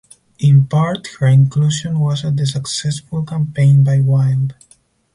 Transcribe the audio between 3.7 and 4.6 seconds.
by Wild.